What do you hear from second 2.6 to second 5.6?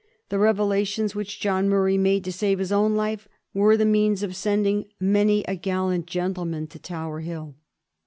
own life were the means of sending many a